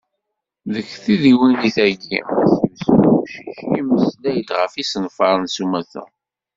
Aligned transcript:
Deg 0.73 0.87
tdiwennit-agi, 1.03 2.19
mass 2.31 2.53
Yusef 2.67 2.89
Awcic, 3.07 3.57
yemmeslay-d 3.73 4.49
ɣef 4.59 4.73
yisenfaren 4.75 5.45
s 5.55 5.57
umata. 5.63 6.03